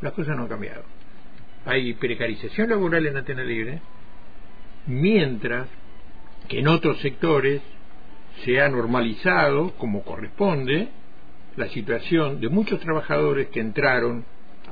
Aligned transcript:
las 0.00 0.12
cosas 0.12 0.36
no 0.36 0.42
han 0.42 0.48
cambiado. 0.48 0.82
Hay 1.66 1.94
precarización 1.94 2.70
laboral 2.70 3.06
en 3.06 3.16
Antena 3.16 3.44
Libre, 3.44 3.80
mientras 4.86 5.68
que 6.48 6.60
en 6.60 6.68
otros 6.68 6.98
sectores 7.00 7.60
se 8.44 8.60
ha 8.60 8.68
normalizado, 8.68 9.72
como 9.76 10.02
corresponde, 10.02 10.88
la 11.56 11.68
situación 11.68 12.40
de 12.40 12.48
muchos 12.48 12.80
trabajadores 12.80 13.48
que 13.48 13.60
entraron 13.60 14.24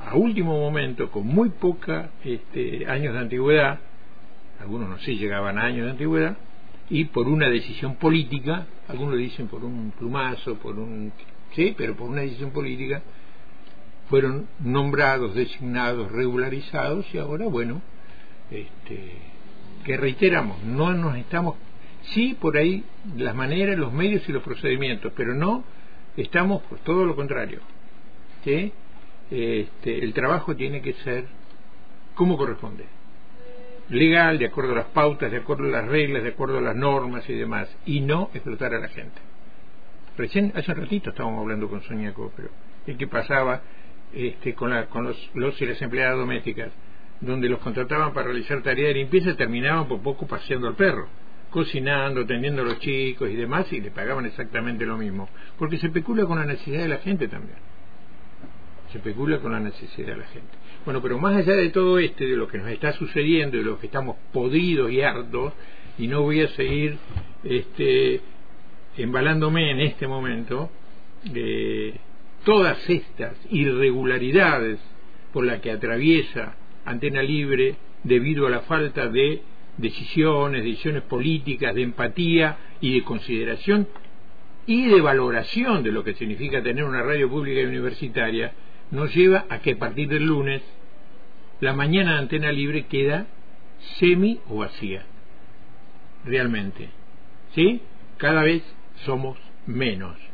a 0.05 0.15
último 0.15 0.59
momento 0.59 1.11
con 1.11 1.27
muy 1.27 1.49
poca 1.49 2.09
este, 2.23 2.87
años 2.87 3.13
de 3.13 3.19
antigüedad, 3.19 3.79
algunos 4.59 4.89
no 4.89 4.97
sé 4.99 5.15
llegaban 5.15 5.57
a 5.57 5.65
años 5.65 5.85
de 5.85 5.91
antigüedad, 5.91 6.37
y 6.89 7.05
por 7.05 7.27
una 7.27 7.49
decisión 7.49 7.95
política, 7.95 8.65
algunos 8.87 9.17
dicen 9.17 9.47
por 9.47 9.63
un 9.63 9.91
plumazo, 9.91 10.55
por 10.55 10.79
un 10.79 11.11
sí, 11.53 11.75
pero 11.77 11.95
por 11.95 12.09
una 12.09 12.21
decisión 12.21 12.51
política, 12.51 13.01
fueron 14.09 14.47
nombrados, 14.59 15.35
designados, 15.35 16.11
regularizados 16.11 17.05
y 17.13 17.19
ahora, 17.19 17.45
bueno, 17.45 17.81
este, 18.49 19.13
que 19.85 19.97
reiteramos, 19.97 20.63
no 20.63 20.93
nos 20.93 21.15
estamos, 21.15 21.55
sí 22.13 22.35
por 22.39 22.57
ahí 22.57 22.83
las 23.15 23.35
maneras, 23.35 23.77
los 23.77 23.93
medios 23.93 24.27
y 24.27 24.31
los 24.31 24.43
procedimientos, 24.43 25.13
pero 25.15 25.35
no 25.35 25.63
estamos 26.17 26.63
por 26.63 26.79
todo 26.79 27.05
lo 27.05 27.15
contrario. 27.15 27.59
¿sí? 28.43 28.73
Este, 29.29 30.03
el 30.03 30.13
trabajo 30.13 30.55
tiene 30.55 30.81
que 30.81 30.93
ser 30.93 31.25
como 32.15 32.35
corresponde. 32.35 32.85
Legal, 33.89 34.37
de 34.37 34.47
acuerdo 34.47 34.73
a 34.73 34.77
las 34.77 34.87
pautas, 34.87 35.31
de 35.31 35.37
acuerdo 35.37 35.65
a 35.65 35.81
las 35.81 35.87
reglas, 35.87 36.23
de 36.23 36.29
acuerdo 36.29 36.57
a 36.57 36.61
las 36.61 36.75
normas 36.75 37.27
y 37.29 37.33
demás, 37.33 37.69
y 37.85 38.01
no 38.01 38.29
explotar 38.33 38.73
a 38.73 38.79
la 38.79 38.87
gente. 38.87 39.19
Recién, 40.17 40.51
hace 40.55 40.71
un 40.71 40.77
ratito 40.77 41.11
estábamos 41.11 41.41
hablando 41.41 41.69
con 41.69 41.81
Sonia 41.83 42.13
pero 42.35 42.49
el 42.85 42.97
que 42.97 43.07
pasaba 43.07 43.61
este, 44.13 44.53
con, 44.53 44.71
con 44.85 45.05
los, 45.05 45.29
los 45.33 45.61
y 45.61 45.65
las 45.65 45.81
empleadas 45.81 46.17
domésticas, 46.17 46.71
donde 47.21 47.49
los 47.49 47.59
contrataban 47.59 48.13
para 48.13 48.27
realizar 48.27 48.61
tareas 48.61 48.89
de 48.89 48.99
limpieza, 49.01 49.35
terminaban 49.35 49.87
por 49.87 50.01
poco 50.01 50.25
paseando 50.27 50.67
al 50.67 50.75
perro, 50.75 51.07
cocinando, 51.49 52.21
atendiendo 52.21 52.61
a 52.61 52.65
los 52.65 52.79
chicos 52.79 53.29
y 53.29 53.35
demás, 53.35 53.71
y 53.73 53.81
le 53.81 53.91
pagaban 53.91 54.25
exactamente 54.25 54.85
lo 54.85 54.97
mismo, 54.97 55.29
porque 55.57 55.77
se 55.77 55.87
especula 55.87 56.25
con 56.25 56.39
la 56.39 56.45
necesidad 56.45 56.81
de 56.81 56.87
la 56.87 56.97
gente 56.97 57.27
también. 57.27 57.57
Se 58.91 58.97
especula 58.97 59.39
con 59.39 59.51
la 59.51 59.59
necesidad 59.59 60.07
de 60.07 60.17
la 60.17 60.25
gente. 60.27 60.49
Bueno, 60.85 61.01
pero 61.01 61.19
más 61.19 61.35
allá 61.35 61.53
de 61.53 61.69
todo 61.69 61.99
este, 61.99 62.25
de 62.25 62.35
lo 62.35 62.47
que 62.47 62.57
nos 62.57 62.69
está 62.69 62.93
sucediendo, 62.93 63.57
de 63.57 63.63
lo 63.63 63.79
que 63.79 63.87
estamos 63.87 64.15
podridos 64.31 64.91
y 64.91 65.01
hartos, 65.01 65.53
y 65.97 66.07
no 66.07 66.21
voy 66.21 66.41
a 66.41 66.47
seguir 66.49 66.97
este, 67.43 68.21
embalándome 68.97 69.71
en 69.71 69.81
este 69.81 70.07
momento, 70.07 70.71
eh, 71.35 71.99
todas 72.49 72.89
estas 72.89 73.35
irregularidades 73.51 74.79
por 75.31 75.45
las 75.45 75.61
que 75.61 75.69
atraviesa 75.69 76.55
Antena 76.83 77.21
Libre 77.21 77.75
debido 78.03 78.47
a 78.47 78.49
la 78.49 78.61
falta 78.61 79.07
de 79.07 79.43
decisiones, 79.77 80.63
decisiones 80.63 81.03
políticas, 81.03 81.75
de 81.75 81.83
empatía 81.83 82.57
y 82.81 82.95
de 82.95 83.03
consideración 83.03 83.87
y 84.65 84.87
de 84.87 84.99
valoración 84.99 85.83
de 85.83 85.91
lo 85.91 86.03
que 86.03 86.15
significa 86.15 86.63
tener 86.63 86.85
una 86.85 87.03
radio 87.03 87.29
pública 87.29 87.61
y 87.61 87.65
universitaria, 87.65 88.53
nos 88.89 89.13
lleva 89.13 89.45
a 89.47 89.59
que 89.59 89.73
a 89.73 89.77
partir 89.77 90.09
del 90.09 90.25
lunes 90.25 90.63
la 91.61 91.73
mañana 91.73 92.13
de 92.13 92.17
Antena 92.17 92.51
Libre 92.51 92.87
queda 92.87 93.27
semi 93.99 94.39
o 94.49 94.55
vacía. 94.55 95.05
Realmente. 96.25 96.89
¿Sí? 97.53 97.83
Cada 98.17 98.41
vez 98.41 98.63
somos 99.05 99.37
menos 99.67 100.28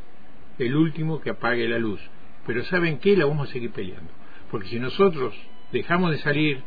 el 0.59 0.75
último 0.75 1.21
que 1.21 1.31
apague 1.31 1.67
la 1.67 1.79
luz. 1.79 1.99
Pero 2.45 2.63
¿saben 2.65 2.99
qué? 2.99 3.17
La 3.17 3.25
vamos 3.25 3.49
a 3.49 3.53
seguir 3.53 3.71
peleando. 3.71 4.11
Porque 4.51 4.67
si 4.67 4.79
nosotros 4.79 5.33
dejamos 5.71 6.11
de 6.11 6.19
salir, 6.19 6.61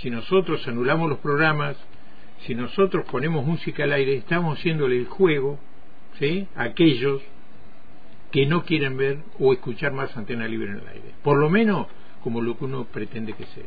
si 0.00 0.10
nosotros 0.10 0.66
anulamos 0.68 1.08
los 1.08 1.18
programas, 1.18 1.76
si 2.46 2.54
nosotros 2.54 3.04
ponemos 3.10 3.44
música 3.46 3.84
al 3.84 3.92
aire, 3.92 4.16
estamos 4.16 4.58
haciéndole 4.58 4.98
el 4.98 5.06
juego 5.06 5.58
¿sí? 6.18 6.46
a 6.54 6.64
aquellos 6.64 7.22
que 8.30 8.46
no 8.46 8.64
quieren 8.64 8.96
ver 8.96 9.18
o 9.38 9.52
escuchar 9.52 9.92
más 9.92 10.16
antena 10.16 10.48
libre 10.48 10.72
en 10.72 10.78
el 10.78 10.88
aire. 10.88 11.14
Por 11.22 11.38
lo 11.38 11.48
menos 11.48 11.86
como 12.22 12.40
lo 12.40 12.58
que 12.58 12.64
uno 12.64 12.84
pretende 12.84 13.32
que 13.34 13.44
sea. 13.46 13.64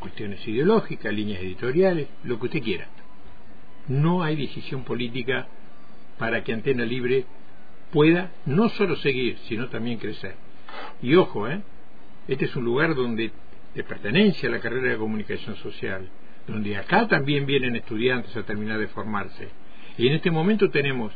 Cuestiones 0.00 0.46
ideológicas, 0.46 1.12
líneas 1.12 1.40
editoriales, 1.40 2.08
lo 2.24 2.38
que 2.38 2.46
usted 2.46 2.62
quiera. 2.62 2.88
No 3.88 4.22
hay 4.22 4.36
decisión 4.36 4.84
política 4.84 5.48
para 6.18 6.44
que 6.44 6.52
Antena 6.52 6.84
Libre 6.84 7.24
pueda 7.92 8.30
no 8.46 8.68
solo 8.70 8.96
seguir, 8.96 9.38
sino 9.48 9.68
también 9.68 9.98
crecer. 9.98 10.34
Y 11.02 11.14
ojo, 11.14 11.48
¿eh? 11.48 11.60
este 12.26 12.44
es 12.44 12.56
un 12.56 12.64
lugar 12.64 12.94
donde 12.94 13.32
de 13.74 13.84
pertenencia 13.84 14.48
a 14.48 14.52
la 14.52 14.60
carrera 14.60 14.90
de 14.90 14.98
comunicación 14.98 15.56
social, 15.56 16.08
donde 16.46 16.76
acá 16.76 17.06
también 17.06 17.46
vienen 17.46 17.76
estudiantes 17.76 18.34
a 18.36 18.42
terminar 18.42 18.78
de 18.78 18.88
formarse. 18.88 19.48
Y 19.96 20.06
en 20.08 20.14
este 20.14 20.30
momento 20.30 20.70
tenemos 20.70 21.12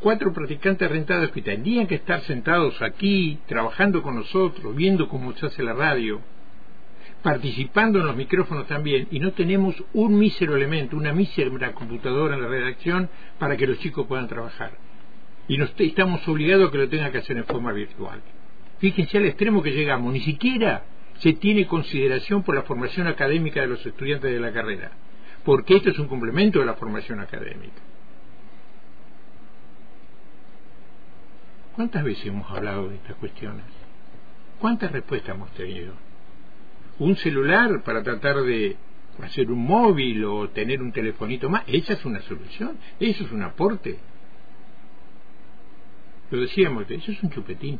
cuatro 0.00 0.32
practicantes 0.32 0.90
rentados 0.90 1.30
que 1.30 1.42
tendrían 1.42 1.86
que 1.86 1.94
estar 1.94 2.20
sentados 2.22 2.80
aquí, 2.82 3.38
trabajando 3.46 4.02
con 4.02 4.16
nosotros, 4.16 4.74
viendo 4.74 5.08
cómo 5.08 5.32
se 5.36 5.46
hace 5.46 5.62
la 5.62 5.74
radio, 5.74 6.20
participando 7.22 8.00
en 8.00 8.06
los 8.06 8.16
micrófonos 8.16 8.66
también, 8.66 9.06
y 9.10 9.20
no 9.20 9.32
tenemos 9.32 9.82
un 9.94 10.18
mísero 10.18 10.56
elemento, 10.56 10.96
una 10.96 11.12
mísera 11.12 11.72
computadora 11.72 12.34
en 12.34 12.42
la 12.42 12.48
redacción 12.48 13.08
para 13.38 13.56
que 13.56 13.66
los 13.66 13.78
chicos 13.78 14.06
puedan 14.06 14.28
trabajar 14.28 14.91
y 15.48 15.58
nos, 15.58 15.74
estamos 15.78 16.26
obligados 16.28 16.68
a 16.68 16.72
que 16.72 16.78
lo 16.78 16.88
tenga 16.88 17.10
que 17.10 17.18
hacer 17.18 17.36
en 17.36 17.44
forma 17.44 17.72
virtual. 17.72 18.20
Fíjense 18.78 19.18
al 19.18 19.26
extremo 19.26 19.62
que 19.62 19.72
llegamos, 19.72 20.12
ni 20.12 20.20
siquiera 20.20 20.84
se 21.18 21.34
tiene 21.34 21.66
consideración 21.66 22.42
por 22.42 22.54
la 22.54 22.62
formación 22.62 23.06
académica 23.06 23.60
de 23.60 23.68
los 23.68 23.84
estudiantes 23.84 24.32
de 24.32 24.40
la 24.40 24.52
carrera, 24.52 24.92
porque 25.44 25.76
esto 25.76 25.90
es 25.90 25.98
un 25.98 26.08
complemento 26.08 26.58
de 26.58 26.66
la 26.66 26.74
formación 26.74 27.20
académica. 27.20 27.80
¿Cuántas 31.74 32.04
veces 32.04 32.26
hemos 32.26 32.50
hablado 32.50 32.88
de 32.88 32.96
estas 32.96 33.16
cuestiones? 33.16 33.64
¿Cuántas 34.58 34.92
respuestas 34.92 35.34
hemos 35.34 35.50
tenido? 35.52 35.94
Un 36.98 37.16
celular 37.16 37.82
para 37.82 38.02
tratar 38.02 38.42
de 38.42 38.76
hacer 39.22 39.50
un 39.50 39.64
móvil 39.64 40.24
o 40.24 40.50
tener 40.50 40.82
un 40.82 40.92
telefonito 40.92 41.48
más, 41.48 41.64
esa 41.66 41.94
es 41.94 42.04
una 42.04 42.20
solución, 42.22 42.76
eso 43.00 43.24
es 43.24 43.32
un 43.32 43.42
aporte. 43.42 43.98
Lo 46.32 46.40
decíamos, 46.40 46.90
eso 46.90 47.12
es 47.12 47.22
un 47.22 47.28
chupetín 47.28 47.78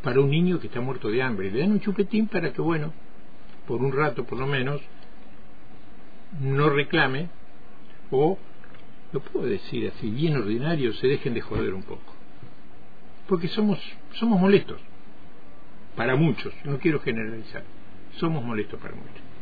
para 0.00 0.20
un 0.20 0.30
niño 0.30 0.60
que 0.60 0.68
está 0.68 0.80
muerto 0.80 1.10
de 1.10 1.20
hambre. 1.20 1.50
Le 1.50 1.58
dan 1.58 1.72
un 1.72 1.80
chupetín 1.80 2.28
para 2.28 2.52
que, 2.52 2.62
bueno, 2.62 2.92
por 3.66 3.82
un 3.82 3.92
rato 3.92 4.24
por 4.24 4.38
lo 4.38 4.46
menos, 4.46 4.80
no 6.40 6.70
reclame 6.70 7.30
o, 8.12 8.38
lo 9.12 9.20
puedo 9.20 9.46
decir 9.46 9.90
así, 9.92 10.08
bien 10.08 10.36
ordinario, 10.36 10.92
se 10.92 11.08
dejen 11.08 11.34
de 11.34 11.40
joder 11.40 11.74
un 11.74 11.82
poco. 11.82 12.14
Porque 13.26 13.48
somos, 13.48 13.80
somos 14.12 14.40
molestos 14.40 14.80
para 15.96 16.14
muchos, 16.14 16.54
no 16.64 16.78
quiero 16.78 17.00
generalizar, 17.00 17.64
somos 18.18 18.44
molestos 18.44 18.80
para 18.80 18.94
muchos. 18.94 19.33